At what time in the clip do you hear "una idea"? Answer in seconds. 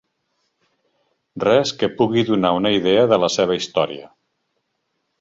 2.63-3.07